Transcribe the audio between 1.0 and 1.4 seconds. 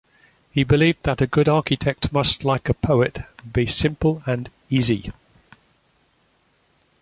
that a